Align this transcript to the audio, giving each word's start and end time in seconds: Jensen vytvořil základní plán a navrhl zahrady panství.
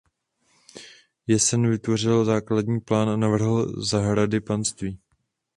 Jensen 1.27 1.69
vytvořil 1.69 2.25
základní 2.25 2.79
plán 2.79 3.09
a 3.09 3.17
navrhl 3.17 3.81
zahrady 3.85 4.39
panství. 4.41 4.99